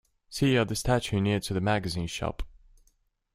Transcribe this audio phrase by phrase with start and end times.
[0.31, 2.41] See you at the statue near to the magazine shop.